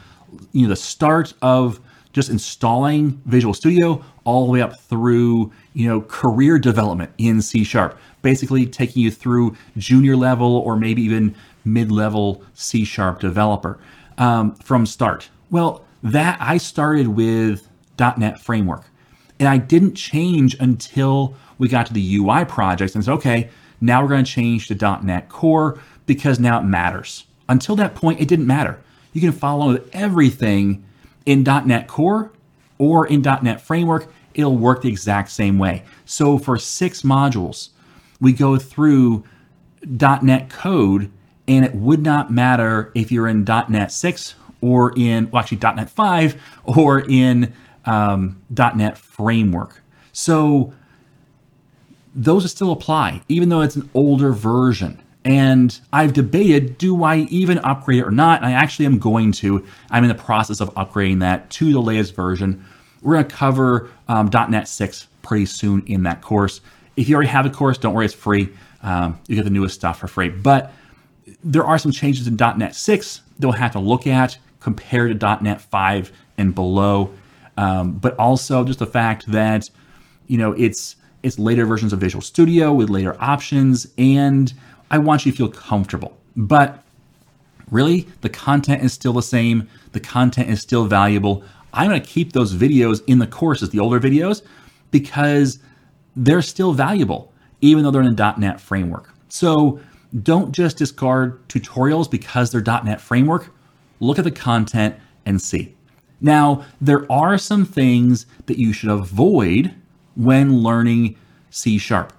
you 0.51 0.63
know 0.63 0.69
the 0.69 0.75
start 0.75 1.33
of 1.41 1.79
just 2.13 2.29
installing 2.29 3.21
Visual 3.25 3.53
Studio 3.53 4.03
all 4.23 4.45
the 4.45 4.51
way 4.51 4.61
up 4.61 4.79
through 4.79 5.51
you 5.73 5.87
know 5.87 6.01
career 6.01 6.59
development 6.59 7.11
in 7.17 7.41
C 7.41 7.63
Sharp, 7.63 7.97
basically 8.21 8.65
taking 8.65 9.03
you 9.03 9.11
through 9.11 9.55
junior 9.77 10.15
level 10.15 10.57
or 10.57 10.75
maybe 10.75 11.01
even 11.01 11.35
mid-level 11.65 12.43
C 12.53 12.83
Sharp 12.83 13.19
developer 13.19 13.79
um, 14.17 14.55
from 14.55 14.85
start. 14.85 15.29
Well, 15.51 15.85
that 16.03 16.37
I 16.39 16.57
started 16.57 17.07
with 17.09 17.67
.NET 17.99 18.39
Framework, 18.39 18.85
and 19.39 19.47
I 19.47 19.57
didn't 19.57 19.95
change 19.95 20.55
until 20.59 21.35
we 21.57 21.67
got 21.67 21.85
to 21.87 21.93
the 21.93 22.15
UI 22.17 22.45
projects 22.45 22.95
and 22.95 23.03
said, 23.03 23.13
okay, 23.13 23.49
now 23.81 24.01
we're 24.01 24.09
going 24.09 24.25
to 24.25 24.31
change 24.31 24.67
to 24.67 24.99
.NET 25.03 25.29
Core 25.29 25.79
because 26.05 26.39
now 26.39 26.59
it 26.59 26.63
matters. 26.63 27.25
Until 27.47 27.75
that 27.77 27.95
point, 27.95 28.19
it 28.21 28.27
didn't 28.27 28.47
matter. 28.47 28.79
You 29.13 29.21
can 29.21 29.31
follow 29.31 29.83
everything 29.91 30.83
in 31.29 31.43
.NET 31.43 31.87
Core 31.87 32.31
or 32.79 33.05
in 33.05 33.21
.NET 33.21 33.61
Framework. 33.61 34.11
It'll 34.33 34.57
work 34.57 34.81
the 34.81 34.89
exact 34.89 35.29
same 35.29 35.59
way. 35.59 35.83
So 36.05 36.39
for 36.39 36.57
six 36.57 37.03
modules, 37.03 37.69
we 38.19 38.33
go 38.33 38.57
through 38.57 39.23
.NET 39.83 40.49
code, 40.49 41.11
and 41.47 41.63
it 41.63 41.75
would 41.75 42.01
not 42.01 42.31
matter 42.31 42.91
if 42.95 43.11
you're 43.11 43.27
in 43.27 43.43
.NET 43.43 43.91
6 43.91 44.35
or 44.61 44.91
in, 44.97 45.29
well, 45.29 45.41
actually 45.41 45.59
.NET 45.61 45.89
5 45.89 46.41
or 46.65 47.01
in 47.01 47.53
um, 47.85 48.41
.NET 48.49 48.97
Framework. 48.97 49.81
So 50.11 50.73
those 52.15 52.49
still 52.49 52.71
apply, 52.71 53.21
even 53.29 53.49
though 53.49 53.61
it's 53.61 53.75
an 53.75 53.87
older 53.93 54.31
version. 54.31 54.99
And 55.29 55.79
I've 55.93 56.13
debated 56.13 56.79
do 56.79 57.03
I 57.03 57.17
even 57.29 57.59
upgrade 57.59 57.99
it 57.99 58.03
or 58.03 58.11
not? 58.11 58.41
And 58.41 58.47
I 58.47 58.53
actually 58.53 58.87
am 58.87 58.97
going 58.97 59.31
to. 59.33 59.63
I'm 59.91 60.03
in 60.03 60.09
the 60.09 60.15
process 60.15 60.59
of 60.59 60.73
upgrading 60.73 61.19
that 61.19 61.51
to 61.51 61.71
the 61.71 61.79
latest 61.79 62.15
version. 62.15 62.65
We're 63.03 63.13
going 63.13 63.27
to 63.27 63.35
cover 63.35 63.91
um, 64.07 64.31
.NET 64.33 64.67
6 64.67 65.07
pretty 65.21 65.45
soon 65.45 65.83
in 65.85 66.01
that 66.03 66.23
course. 66.23 66.61
If 66.97 67.07
you 67.07 67.15
already 67.15 67.29
have 67.29 67.45
the 67.45 67.51
course, 67.51 67.77
don't 67.77 67.93
worry, 67.93 68.05
it's 68.05 68.13
free. 68.13 68.49
Um, 68.81 69.19
you 69.27 69.35
get 69.35 69.43
the 69.43 69.51
newest 69.51 69.75
stuff 69.75 69.99
for 69.99 70.07
free. 70.07 70.29
But 70.29 70.73
there 71.43 71.63
are 71.63 71.77
some 71.77 71.91
changes 71.91 72.25
in 72.25 72.35
.NET 72.35 72.73
6 72.73 73.21
that 73.37 73.47
we'll 73.47 73.55
have 73.55 73.73
to 73.73 73.79
look 73.79 74.07
at 74.07 74.35
compared 74.59 75.19
to 75.19 75.39
.NET 75.41 75.61
5 75.61 76.11
and 76.39 76.55
below. 76.55 77.13
Um, 77.55 77.91
but 77.91 78.17
also 78.17 78.63
just 78.63 78.79
the 78.79 78.87
fact 78.87 79.27
that 79.27 79.69
you 80.25 80.37
know 80.37 80.53
it's 80.53 80.95
it's 81.23 81.37
later 81.37 81.65
versions 81.65 81.91
of 81.93 81.99
Visual 81.99 82.21
Studio 82.21 82.73
with 82.73 82.89
later 82.89 83.15
options, 83.19 83.87
and 83.97 84.53
I 84.91 84.97
want 84.97 85.25
you 85.25 85.31
to 85.31 85.37
feel 85.37 85.49
comfortable. 85.49 86.17
But 86.35 86.83
really, 87.71 88.07
the 88.21 88.29
content 88.29 88.83
is 88.83 88.93
still 88.93 89.13
the 89.13 89.21
same. 89.21 89.67
The 89.91 89.99
content 89.99 90.49
is 90.49 90.61
still 90.61 90.85
valuable. 90.85 91.43
I'm 91.73 91.89
going 91.89 92.01
to 92.01 92.07
keep 92.07 92.33
those 92.33 92.53
videos 92.53 93.01
in 93.07 93.19
the 93.19 93.27
courses, 93.27 93.69
the 93.69 93.79
older 93.79 93.99
videos, 93.99 94.41
because 94.91 95.59
they're 96.15 96.41
still 96.41 96.73
valuable, 96.73 97.31
even 97.61 97.83
though 97.83 97.91
they're 97.91 98.01
in 98.01 98.19
a 98.19 98.35
.NET 98.37 98.59
framework. 98.59 99.13
So 99.29 99.79
don't 100.23 100.51
just 100.51 100.77
discard 100.77 101.47
tutorials 101.47 102.09
because 102.09 102.51
they're 102.51 102.61
.NET 102.83 102.99
framework. 102.99 103.53
Look 103.99 104.17
at 104.17 104.23
the 104.23 104.31
content 104.31 104.95
and 105.25 105.39
see. 105.41 105.75
Now, 106.21 106.65
there 106.81 107.09
are 107.11 107.37
some 107.37 107.65
things 107.65 108.25
that 108.47 108.57
you 108.57 108.73
should 108.73 108.89
avoid 108.89 109.73
when 110.15 110.59
learning 110.63 111.15
C 111.49 111.77
sharp. 111.77 112.13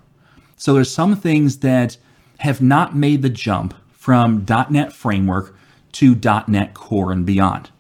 So 0.57 0.73
there's 0.75 0.93
some 0.93 1.17
things 1.17 1.59
that 1.59 1.97
have 2.41 2.61
not 2.61 2.97
made 2.97 3.23
the 3.23 3.29
jump 3.29 3.75
from 3.91 4.47
.NET 4.71 4.93
Framework 4.93 5.55
to 5.93 6.15
.NET 6.49 6.75
Core 6.75 7.13
and 7.13 7.27
beyond. 7.27 7.71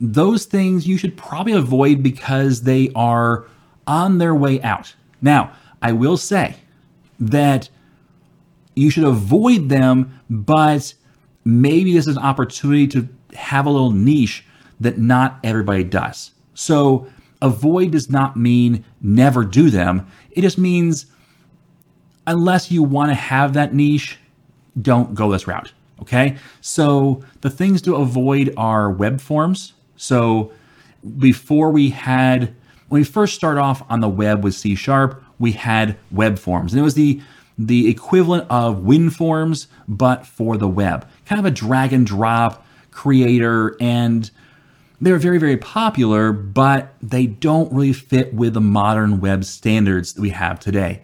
Those 0.00 0.44
things 0.44 0.88
you 0.88 0.96
should 0.96 1.16
probably 1.16 1.52
avoid 1.52 2.02
because 2.02 2.62
they 2.62 2.90
are 2.94 3.46
on 3.86 4.18
their 4.18 4.34
way 4.34 4.60
out. 4.62 4.94
Now, 5.22 5.52
I 5.82 5.92
will 5.92 6.16
say 6.16 6.56
that 7.18 7.68
you 8.74 8.90
should 8.90 9.04
avoid 9.04 9.68
them, 9.68 10.20
but 10.28 10.94
maybe 11.44 11.92
this 11.92 12.06
is 12.06 12.16
an 12.16 12.22
opportunity 12.22 12.86
to 12.88 13.08
have 13.34 13.66
a 13.66 13.70
little 13.70 13.92
niche 13.92 14.44
that 14.80 14.98
not 14.98 15.38
everybody 15.44 15.84
does. 15.84 16.32
So 16.54 17.06
avoid 17.40 17.92
does 17.92 18.10
not 18.10 18.36
mean 18.36 18.84
never 19.00 19.44
do 19.44 19.70
them. 19.70 20.06
It 20.30 20.40
just 20.40 20.58
means 20.58 21.06
unless 22.30 22.70
you 22.70 22.82
want 22.82 23.10
to 23.10 23.14
have 23.14 23.54
that 23.54 23.74
niche, 23.74 24.18
don't 24.80 25.14
go 25.14 25.30
this 25.30 25.46
route. 25.46 25.72
Okay. 26.00 26.36
So 26.60 27.22
the 27.42 27.50
things 27.50 27.82
to 27.82 27.96
avoid 27.96 28.54
are 28.56 28.90
web 28.90 29.20
forms. 29.20 29.74
So 29.96 30.52
before 31.18 31.70
we 31.70 31.90
had, 31.90 32.54
when 32.88 33.00
we 33.00 33.04
first 33.04 33.34
start 33.34 33.58
off 33.58 33.82
on 33.90 34.00
the 34.00 34.08
web 34.08 34.42
with 34.42 34.54
C 34.54 34.74
sharp, 34.74 35.22
we 35.38 35.52
had 35.52 35.96
web 36.10 36.38
forms. 36.38 36.72
And 36.72 36.80
it 36.80 36.84
was 36.84 36.94
the 36.94 37.20
the 37.58 37.90
equivalent 37.90 38.46
of 38.48 38.78
WinForms, 38.78 39.66
but 39.86 40.26
for 40.26 40.56
the 40.56 40.68
web. 40.68 41.06
Kind 41.26 41.38
of 41.38 41.44
a 41.44 41.50
drag 41.50 41.92
and 41.92 42.06
drop 42.06 42.64
creator 42.90 43.76
and 43.82 44.30
they're 45.02 45.18
very, 45.18 45.38
very 45.38 45.56
popular, 45.56 46.32
but 46.32 46.94
they 47.02 47.26
don't 47.26 47.72
really 47.72 47.92
fit 47.92 48.32
with 48.34 48.54
the 48.54 48.60
modern 48.60 49.20
web 49.20 49.44
standards 49.44 50.14
that 50.14 50.20
we 50.20 50.30
have 50.30 50.60
today. 50.60 51.02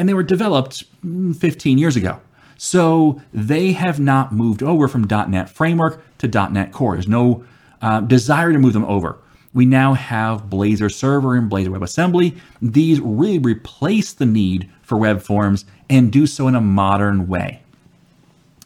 And 0.00 0.08
they 0.08 0.14
were 0.14 0.22
developed 0.22 0.84
mm, 1.04 1.36
15 1.36 1.76
years 1.76 1.94
ago. 1.94 2.20
So 2.56 3.20
they 3.34 3.72
have 3.72 4.00
not 4.00 4.32
moved 4.32 4.62
over 4.62 4.88
from 4.88 5.02
.NET 5.02 5.50
Framework 5.50 6.02
to 6.16 6.26
.NET 6.26 6.72
Core. 6.72 6.94
There's 6.94 7.06
no 7.06 7.44
uh, 7.82 8.00
desire 8.00 8.50
to 8.50 8.58
move 8.58 8.72
them 8.72 8.86
over. 8.86 9.18
We 9.52 9.66
now 9.66 9.92
have 9.92 10.44
Blazor 10.44 10.90
Server 10.90 11.36
and 11.36 11.50
Blazor 11.50 11.78
WebAssembly. 11.78 12.38
These 12.62 12.98
really 13.00 13.38
replace 13.40 14.14
the 14.14 14.24
need 14.24 14.70
for 14.80 14.96
web 14.96 15.20
forms 15.20 15.66
and 15.90 16.10
do 16.10 16.26
so 16.26 16.48
in 16.48 16.54
a 16.54 16.62
modern 16.62 17.28
way. 17.28 17.60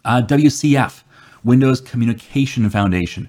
Uh, 0.05 0.23
WCF 0.23 1.03
Windows 1.43 1.81
Communication 1.81 2.71
Foundation. 2.71 3.29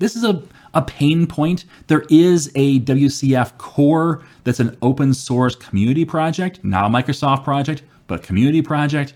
This 0.00 0.16
is 0.16 0.22
a, 0.22 0.42
a 0.74 0.82
pain 0.82 1.26
point. 1.26 1.64
There 1.86 2.04
is 2.08 2.50
a 2.54 2.80
WCF 2.80 3.58
core 3.58 4.22
that's 4.44 4.60
an 4.60 4.76
open 4.82 5.14
source 5.14 5.54
community 5.54 6.04
project, 6.04 6.62
not 6.64 6.84
a 6.84 6.88
Microsoft 6.88 7.44
project, 7.44 7.82
but 8.06 8.20
a 8.20 8.22
community 8.22 8.62
project 8.62 9.14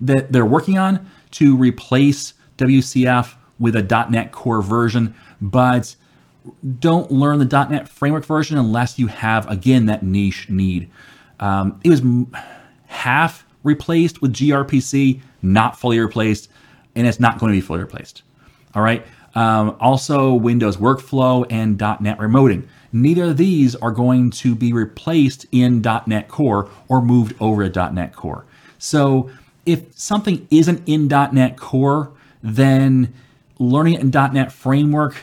that 0.00 0.32
they're 0.32 0.46
working 0.46 0.78
on 0.78 1.08
to 1.32 1.56
replace 1.56 2.34
WCF 2.58 3.34
with 3.58 3.76
a 3.76 4.06
.NET 4.10 4.32
Core 4.32 4.62
version, 4.62 5.14
but 5.40 5.94
don't 6.80 7.10
learn 7.10 7.38
the 7.38 7.66
.NET 7.68 7.88
Framework 7.88 8.24
version 8.24 8.58
unless 8.58 8.98
you 8.98 9.06
have 9.06 9.48
again 9.48 9.86
that 9.86 10.02
niche 10.02 10.48
need. 10.50 10.90
Um, 11.38 11.80
it 11.84 11.88
was 11.88 12.02
half 12.86 13.46
replaced 13.62 14.20
with 14.20 14.32
gRPC, 14.32 15.20
not 15.40 15.78
fully 15.78 15.98
replaced, 16.00 16.48
and 16.94 17.06
it's 17.06 17.20
not 17.20 17.38
going 17.38 17.52
to 17.52 17.56
be 17.56 17.60
fully 17.60 17.80
replaced. 17.80 18.22
All 18.74 18.82
right. 18.82 19.06
Um, 19.34 19.76
also, 19.80 20.34
Windows 20.34 20.76
Workflow 20.76 21.46
and 21.50 21.78
.NET 21.78 22.18
Remoting. 22.18 22.66
Neither 22.92 23.24
of 23.24 23.36
these 23.38 23.74
are 23.76 23.90
going 23.90 24.30
to 24.30 24.54
be 24.54 24.72
replaced 24.72 25.46
in 25.52 25.80
.NET 25.80 26.28
Core 26.28 26.68
or 26.88 27.00
moved 27.00 27.34
over 27.40 27.68
to 27.68 27.92
.NET 27.92 28.14
Core. 28.14 28.44
So 28.78 29.30
if 29.64 29.96
something 29.98 30.46
isn't 30.50 30.86
in 30.86 31.08
.NET 31.08 31.56
Core, 31.56 32.12
then 32.42 33.14
learning 33.58 33.94
it 33.94 34.00
in 34.00 34.10
.NET 34.10 34.52
Framework 34.52 35.16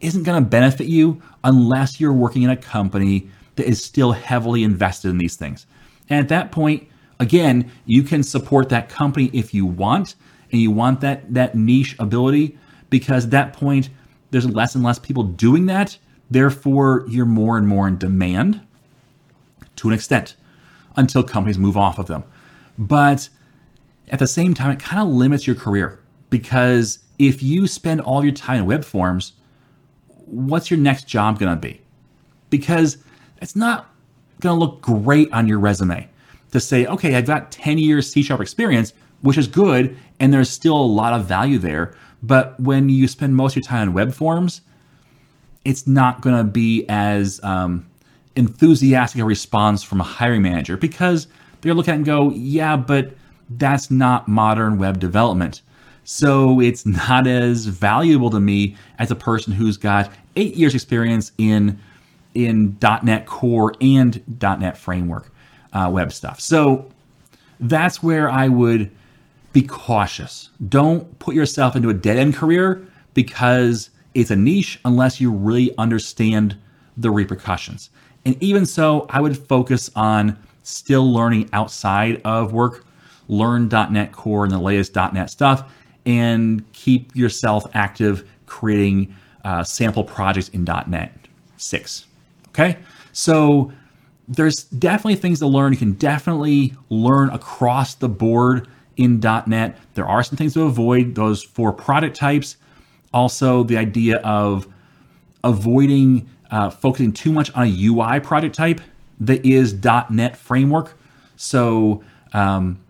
isn't 0.00 0.22
going 0.22 0.42
to 0.42 0.48
benefit 0.48 0.86
you 0.86 1.20
unless 1.42 2.00
you're 2.00 2.12
working 2.12 2.42
in 2.42 2.50
a 2.50 2.56
company 2.56 3.28
that 3.56 3.66
is 3.66 3.82
still 3.82 4.12
heavily 4.12 4.62
invested 4.62 5.08
in 5.08 5.18
these 5.18 5.36
things. 5.36 5.66
And 6.08 6.20
at 6.20 6.28
that 6.28 6.52
point, 6.52 6.88
again, 7.18 7.70
you 7.84 8.02
can 8.02 8.22
support 8.22 8.68
that 8.68 8.88
company 8.88 9.30
if 9.32 9.52
you 9.52 9.66
want, 9.66 10.14
and 10.52 10.60
you 10.60 10.70
want 10.70 11.00
that 11.00 11.32
that 11.34 11.54
niche 11.54 11.96
ability 11.98 12.58
because 12.90 13.24
at 13.24 13.30
that 13.30 13.52
point 13.52 13.88
there's 14.30 14.48
less 14.48 14.74
and 14.74 14.84
less 14.84 14.98
people 14.98 15.22
doing 15.22 15.66
that. 15.66 15.98
Therefore, 16.30 17.04
you're 17.08 17.26
more 17.26 17.58
and 17.58 17.66
more 17.66 17.88
in 17.88 17.98
demand 17.98 18.60
to 19.76 19.88
an 19.88 19.94
extent 19.94 20.36
until 20.96 21.22
companies 21.22 21.58
move 21.58 21.76
off 21.76 21.98
of 21.98 22.06
them. 22.06 22.22
But 22.78 23.28
at 24.08 24.18
the 24.18 24.26
same 24.26 24.54
time, 24.54 24.70
it 24.72 24.78
kind 24.78 25.02
of 25.02 25.08
limits 25.08 25.46
your 25.46 25.56
career 25.56 26.00
because 26.28 27.00
if 27.18 27.42
you 27.42 27.66
spend 27.66 28.00
all 28.00 28.22
your 28.22 28.32
time 28.32 28.60
in 28.60 28.66
web 28.66 28.84
forms, 28.84 29.32
what's 30.26 30.70
your 30.70 30.78
next 30.78 31.06
job 31.06 31.38
going 31.38 31.54
to 31.54 31.60
be? 31.60 31.80
Because 32.50 32.98
it's 33.40 33.56
not 33.56 33.90
going 34.40 34.58
to 34.58 34.60
look 34.60 34.80
great 34.80 35.32
on 35.32 35.46
your 35.46 35.58
resume 35.58 36.08
to 36.52 36.60
say, 36.60 36.86
okay, 36.86 37.14
I've 37.14 37.26
got 37.26 37.52
10 37.52 37.78
years 37.78 38.10
C 38.10 38.22
sharp 38.22 38.40
experience, 38.40 38.92
which 39.22 39.38
is 39.38 39.46
good, 39.46 39.96
and 40.18 40.32
there's 40.32 40.50
still 40.50 40.76
a 40.76 40.82
lot 40.82 41.12
of 41.12 41.26
value 41.26 41.58
there. 41.58 41.94
But 42.22 42.58
when 42.60 42.88
you 42.88 43.08
spend 43.08 43.36
most 43.36 43.52
of 43.52 43.56
your 43.56 43.68
time 43.68 43.88
in 43.88 43.94
web 43.94 44.12
forms, 44.12 44.60
it's 45.64 45.86
not 45.86 46.20
going 46.20 46.36
to 46.36 46.44
be 46.44 46.84
as 46.88 47.42
um, 47.42 47.86
enthusiastic 48.36 49.20
a 49.20 49.24
response 49.24 49.82
from 49.82 50.00
a 50.00 50.04
hiring 50.04 50.42
manager 50.42 50.76
because 50.76 51.26
they're 51.60 51.74
looking 51.74 51.92
at 51.92 51.94
it 51.94 51.98
and 51.98 52.06
go, 52.06 52.30
yeah, 52.30 52.76
but 52.76 53.12
that's 53.50 53.90
not 53.90 54.28
modern 54.28 54.78
web 54.78 55.00
development. 55.00 55.62
So 56.04 56.60
it's 56.60 56.86
not 56.86 57.26
as 57.26 57.66
valuable 57.66 58.30
to 58.30 58.40
me 58.40 58.76
as 58.98 59.10
a 59.10 59.16
person 59.16 59.52
who's 59.52 59.76
got 59.76 60.10
eight 60.36 60.54
years 60.54 60.74
experience 60.74 61.32
in 61.38 61.78
in 62.34 62.76
.NET 62.80 63.26
Core 63.26 63.74
and 63.80 64.22
.NET 64.40 64.76
Framework 64.78 65.32
uh, 65.72 65.90
web 65.92 66.12
stuff. 66.12 66.40
So 66.40 66.88
that's 67.58 68.02
where 68.02 68.30
I 68.30 68.48
would 68.48 68.90
be 69.52 69.62
cautious. 69.62 70.50
Don't 70.68 71.18
put 71.18 71.34
yourself 71.34 71.76
into 71.76 71.88
a 71.88 71.94
dead 71.94 72.16
end 72.16 72.34
career 72.34 72.86
because 73.14 73.90
it's 74.14 74.30
a 74.30 74.36
niche 74.36 74.78
unless 74.84 75.20
you 75.20 75.30
really 75.30 75.76
understand 75.78 76.56
the 76.96 77.10
repercussions. 77.10 77.90
And 78.24 78.40
even 78.42 78.66
so, 78.66 79.06
I 79.08 79.20
would 79.20 79.36
focus 79.36 79.90
on 79.96 80.38
still 80.62 81.12
learning 81.12 81.48
outside 81.52 82.20
of 82.24 82.52
work, 82.52 82.84
learn 83.28 83.68
.NET 83.68 84.12
Core 84.12 84.44
and 84.44 84.52
the 84.52 84.58
latest 84.58 84.94
.NET 84.94 85.30
stuff, 85.30 85.72
and 86.06 86.70
keep 86.72 87.14
yourself 87.16 87.66
active 87.74 88.28
creating 88.46 89.14
uh, 89.44 89.64
sample 89.64 90.04
projects 90.04 90.48
in 90.50 90.64
.NET 90.64 91.12
6. 91.56 92.06
Okay, 92.48 92.76
so 93.12 93.72
there's 94.28 94.64
definitely 94.64 95.16
things 95.16 95.38
to 95.38 95.46
learn. 95.46 95.72
You 95.72 95.78
can 95.78 95.92
definitely 95.92 96.74
learn 96.88 97.30
across 97.30 97.94
the 97.94 98.08
board 98.08 98.68
in 99.00 99.20
.NET. 99.20 99.78
There 99.94 100.06
are 100.06 100.22
some 100.22 100.36
things 100.36 100.54
to 100.54 100.62
avoid. 100.62 101.14
Those 101.14 101.42
four 101.42 101.72
product 101.72 102.16
types. 102.16 102.56
Also, 103.12 103.64
the 103.64 103.76
idea 103.76 104.18
of 104.18 104.68
avoiding 105.42 106.28
uh, 106.50 106.70
focusing 106.70 107.12
too 107.12 107.32
much 107.32 107.50
on 107.54 107.66
a 107.66 107.86
UI 107.86 108.20
product 108.20 108.54
type 108.54 108.80
that 109.20 109.44
is 109.44 109.74
.NET 110.10 110.36
framework. 110.36 110.96
So 111.36 112.02
um, 112.32 112.80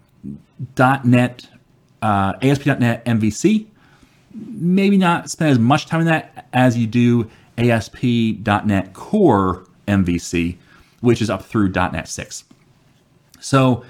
.NET, 0.76 1.46
uh, 2.02 2.34
ASP.NET 2.42 3.04
MVC, 3.04 3.66
maybe 4.34 4.96
not 4.96 5.30
spend 5.30 5.50
as 5.50 5.58
much 5.58 5.86
time 5.86 6.00
in 6.00 6.06
that 6.06 6.48
as 6.52 6.76
you 6.76 6.86
do 6.86 7.30
ASP.NET 7.58 8.94
Core 8.94 9.66
MVC, 9.86 10.56
which 11.00 11.20
is 11.20 11.28
up 11.30 11.44
through 11.44 11.70
.NET 11.70 12.08
6. 12.08 12.44
So 13.40 13.84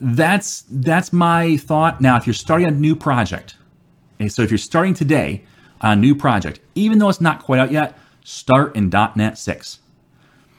that's 0.00 0.64
that's 0.70 1.12
my 1.12 1.56
thought. 1.56 2.00
Now, 2.00 2.16
if 2.16 2.26
you're 2.26 2.34
starting 2.34 2.66
a 2.66 2.70
new 2.70 2.96
project, 2.96 3.56
okay, 4.20 4.28
so 4.28 4.42
if 4.42 4.50
you're 4.50 4.58
starting 4.58 4.94
today 4.94 5.44
a 5.80 5.94
new 5.94 6.14
project, 6.14 6.60
even 6.74 6.98
though 6.98 7.08
it's 7.08 7.20
not 7.20 7.42
quite 7.42 7.60
out 7.60 7.70
yet, 7.70 7.98
start 8.24 8.74
in 8.74 8.88
.NET 8.90 9.38
6. 9.38 9.78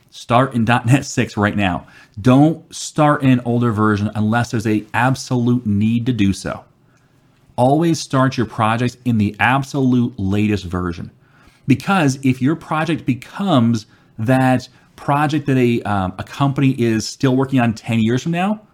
Start 0.09 0.53
in 0.53 0.63
.NET 0.63 1.05
6 1.05 1.35
right 1.35 1.57
now. 1.57 1.87
Don't 2.21 2.73
start 2.73 3.23
in 3.23 3.29
an 3.31 3.41
older 3.43 3.71
version 3.71 4.09
unless 4.15 4.51
there's 4.51 4.67
a 4.67 4.85
absolute 4.93 5.65
need 5.65 6.05
to 6.05 6.13
do 6.13 6.31
so. 6.31 6.63
Always 7.57 7.99
start 7.99 8.37
your 8.37 8.45
projects 8.45 8.97
in 9.03 9.17
the 9.17 9.35
absolute 9.39 10.17
latest 10.17 10.65
version. 10.65 11.11
Because 11.67 12.19
if 12.23 12.41
your 12.41 12.55
project 12.55 13.05
becomes 13.05 13.87
that 14.17 14.69
project 14.95 15.47
that 15.47 15.57
a, 15.57 15.81
um, 15.83 16.13
a 16.17 16.23
company 16.23 16.71
is 16.79 17.07
still 17.07 17.35
working 17.35 17.59
on 17.59 17.73
10 17.73 17.99
years 17.99 18.23
from 18.23 18.31
now, 18.31 18.64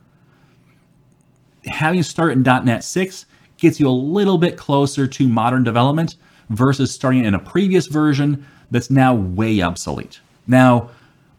having 1.66 2.00
to 2.00 2.04
start 2.04 2.32
in 2.32 2.42
.NET 2.42 2.84
6 2.84 3.26
gets 3.58 3.80
you 3.80 3.88
a 3.88 3.90
little 3.92 4.38
bit 4.38 4.58
closer 4.58 5.08
to 5.08 5.28
modern 5.28 5.64
development 5.64 6.16
versus 6.50 6.92
starting 6.92 7.26
in 7.26 7.34
a 7.34 7.40
previous 7.40 7.88
version 7.88 8.46
that's 8.72 8.90
now 8.90 9.14
way 9.14 9.62
obsolete. 9.62 10.20
Now, 10.48 10.90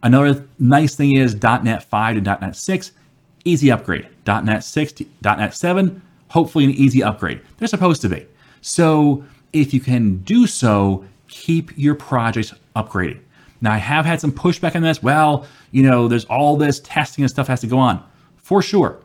another 0.02 0.46
nice 0.58 0.94
thing 0.94 1.16
is 1.16 1.42
.NET 1.42 1.82
5 1.82 2.16
to 2.16 2.20
.NET 2.20 2.56
6, 2.56 2.92
easy 3.44 3.70
upgrade. 3.70 4.08
.NET 4.26 4.64
6 4.64 4.92
to 4.92 5.06
.NET 5.22 5.54
7, 5.54 6.02
hopefully 6.28 6.64
an 6.64 6.70
easy 6.70 7.02
upgrade. 7.02 7.40
They're 7.58 7.68
supposed 7.68 8.02
to 8.02 8.08
be. 8.08 8.26
So 8.60 9.24
if 9.52 9.74
you 9.74 9.80
can 9.80 10.18
do 10.18 10.46
so, 10.46 11.04
keep 11.28 11.76
your 11.76 11.94
projects 11.94 12.54
upgrading. 12.76 13.20
Now, 13.60 13.72
I 13.72 13.78
have 13.78 14.04
had 14.04 14.20
some 14.20 14.32
pushback 14.32 14.74
on 14.74 14.82
this. 14.82 15.02
Well, 15.02 15.46
you 15.70 15.82
know, 15.82 16.08
there's 16.08 16.24
all 16.26 16.56
this 16.56 16.80
testing 16.80 17.22
and 17.22 17.30
stuff 17.30 17.46
has 17.46 17.60
to 17.60 17.66
go 17.66 17.78
on. 17.78 18.02
For 18.36 18.60
sure. 18.60 19.01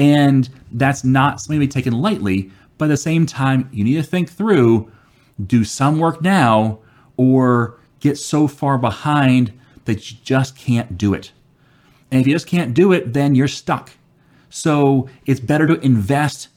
And 0.00 0.48
that's 0.72 1.04
not 1.04 1.42
something 1.42 1.60
to 1.60 1.66
be 1.66 1.70
taken 1.70 1.92
lightly. 1.92 2.50
But 2.78 2.86
at 2.86 2.88
the 2.88 2.96
same 2.96 3.26
time, 3.26 3.68
you 3.70 3.84
need 3.84 3.96
to 3.96 4.02
think 4.02 4.30
through 4.30 4.90
do 5.46 5.62
some 5.62 5.98
work 5.98 6.22
now 6.22 6.78
or 7.18 7.78
get 8.00 8.16
so 8.16 8.48
far 8.48 8.78
behind 8.78 9.52
that 9.84 10.10
you 10.10 10.16
just 10.24 10.56
can't 10.56 10.96
do 10.96 11.12
it. 11.12 11.32
And 12.10 12.20
if 12.20 12.26
you 12.26 12.32
just 12.32 12.46
can't 12.46 12.72
do 12.72 12.92
it, 12.92 13.12
then 13.12 13.34
you're 13.34 13.46
stuck. 13.46 13.90
So 14.48 15.08
it's 15.26 15.38
better 15.38 15.66
to 15.66 15.78
invest 15.80 16.48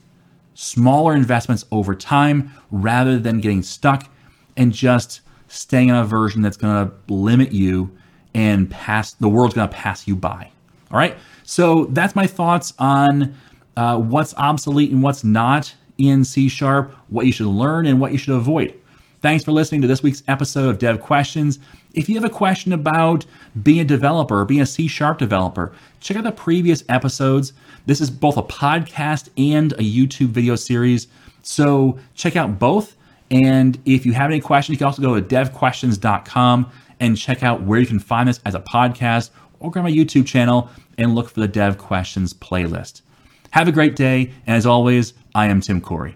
smaller 0.54 1.14
investments 1.14 1.66
over 1.70 1.96
time 1.96 2.52
rather 2.72 3.20
than 3.20 3.42
getting 3.42 3.62
stuck 3.62 4.10
and 4.56 4.72
just 4.72 5.20
staying 5.50 5.92
on 5.92 5.98
a 5.98 6.06
version 6.06 6.42
that's 6.42 6.58
going 6.58 6.88
to 6.88 7.14
limit 7.14 7.52
you 7.52 7.92
and 8.34 8.70
pass 8.72 9.14
the 9.14 9.28
world's 9.28 9.54
going 9.54 9.68
to 9.68 9.76
pass 9.76 10.08
you 10.08 10.16
by. 10.16 10.50
All 10.94 11.00
right. 11.00 11.18
So 11.44 11.86
that's 11.86 12.16
my 12.16 12.28
thoughts 12.28 12.74
on 12.78 13.36
uh, 13.76 13.98
what's 13.98 14.36
obsolete 14.36 14.92
and 14.92 15.02
what's 15.02 15.24
not 15.24 15.74
in 15.98 16.24
C 16.24 16.48
Sharp, 16.48 16.96
what 17.10 17.26
you 17.26 17.32
should 17.32 17.48
learn 17.48 17.88
and 17.88 18.00
what 18.00 18.12
you 18.12 18.20
should 18.20 18.36
avoid. 18.36 18.80
Thanks 19.22 19.44
for 19.44 19.52
listening 19.52 19.82
to 19.82 19.88
this 19.88 20.04
week's 20.04 20.22
episode 20.28 20.70
of 20.70 20.78
Dev 20.78 21.02
Questions. 21.02 21.58
If 21.94 22.10
you 22.10 22.16
have 22.16 22.24
a 22.24 22.30
question 22.30 22.74
about 22.74 23.26
being 23.64 23.80
a 23.80 23.86
developer, 23.86 24.46
being 24.46 24.62
a 24.62 24.66
C 24.66 24.88
Sharp 24.88 25.18
developer, 25.18 25.74
check 26.00 26.16
out 26.18 26.26
the 26.26 26.32
previous 26.32 26.84
episodes. 26.90 27.54
This 27.88 28.00
is 28.00 28.12
both 28.12 28.38
a 28.38 28.44
podcast 28.44 29.30
and 29.36 29.74
a 29.74 29.78
YouTube 29.78 30.28
video 30.28 30.56
series. 30.56 31.08
So 31.42 31.98
check 32.14 32.36
out 32.36 32.60
both. 32.60 32.96
And 33.32 33.80
if 33.86 34.06
you 34.06 34.14
have 34.14 34.30
any 34.30 34.40
questions, 34.40 34.76
you 34.76 34.78
can 34.78 34.86
also 34.86 35.02
go 35.02 35.20
to 35.20 35.22
devquestions.com 35.22 36.72
and 37.00 37.18
check 37.18 37.42
out 37.42 37.64
where 37.64 37.80
you 37.80 37.88
can 37.88 38.00
find 38.00 38.30
this 38.30 38.40
as 38.46 38.54
a 38.54 38.60
podcast 38.60 39.32
or 39.64 39.72
go 39.72 39.80
to 39.80 39.84
my 39.84 39.92
YouTube 39.92 40.28
channel 40.28 40.70
and 40.98 41.16
look 41.16 41.30
for 41.30 41.40
the 41.40 41.48
Dev 41.48 41.80
Questions 41.80 42.34
playlist. 42.34 43.02
Have 43.52 43.68
a 43.68 43.72
great 43.72 43.96
day, 43.96 44.32
and 44.46 44.56
as 44.56 44.68
always, 44.68 45.14
I 45.34 45.48
am 45.48 45.62
Tim 45.62 45.82
Corey. 45.82 46.16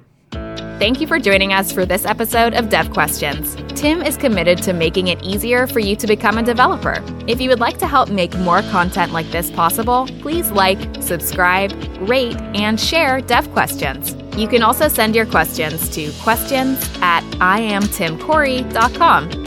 Thank 0.80 1.02
you 1.02 1.08
for 1.08 1.18
joining 1.18 1.54
us 1.54 1.72
for 1.72 1.88
this 1.88 2.06
episode 2.06 2.54
of 2.54 2.70
Dev 2.70 2.92
Questions. 2.92 3.56
Tim 3.80 4.04
is 4.04 4.16
committed 4.16 4.62
to 4.64 4.74
making 4.74 5.08
it 5.08 5.24
easier 5.24 5.66
for 5.66 5.80
you 5.80 5.96
to 5.96 6.06
become 6.06 6.38
a 6.38 6.44
developer. 6.44 7.04
If 7.26 7.42
you 7.42 7.50
would 7.50 7.60
like 7.60 7.80
to 7.80 7.88
help 7.88 8.10
make 8.10 8.38
more 8.40 8.62
content 8.64 9.12
like 9.12 9.32
this 9.32 9.50
possible, 9.50 10.08
please 10.20 10.52
like, 10.52 11.02
subscribe, 11.02 11.72
rate, 12.08 12.38
and 12.54 12.80
share 12.80 13.22
Dev 13.22 13.52
Questions. 13.54 14.16
You 14.38 14.48
can 14.48 14.62
also 14.62 14.88
send 14.88 15.16
your 15.16 15.26
questions 15.26 15.90
to 15.90 16.12
questions 16.22 16.78
at 17.02 17.24
iamtimcorey.com. 17.40 19.47